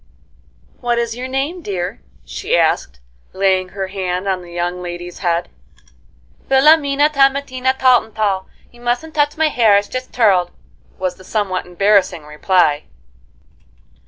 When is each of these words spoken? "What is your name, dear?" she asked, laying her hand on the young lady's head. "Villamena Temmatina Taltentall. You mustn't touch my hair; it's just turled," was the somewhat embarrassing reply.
"What 0.79 0.97
is 0.97 1.15
your 1.15 1.27
name, 1.27 1.61
dear?" 1.61 2.01
she 2.25 2.57
asked, 2.57 2.99
laying 3.33 3.69
her 3.69 3.89
hand 3.89 4.27
on 4.27 4.41
the 4.41 4.51
young 4.51 4.81
lady's 4.81 5.19
head. 5.19 5.47
"Villamena 6.49 7.07
Temmatina 7.11 7.77
Taltentall. 7.77 8.47
You 8.71 8.81
mustn't 8.81 9.13
touch 9.13 9.37
my 9.37 9.49
hair; 9.49 9.77
it's 9.77 9.87
just 9.87 10.11
turled," 10.11 10.49
was 10.97 11.17
the 11.17 11.23
somewhat 11.23 11.67
embarrassing 11.67 12.25
reply. 12.25 12.85